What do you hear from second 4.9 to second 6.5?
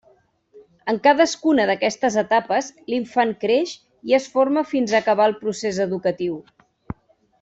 a acabar el procés educatiu.